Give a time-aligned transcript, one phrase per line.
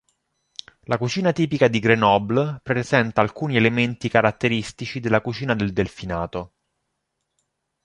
[0.85, 6.53] La cucina tipica di Grenoble presenta alcuni elementi caratteristici della cucina del Delfinato.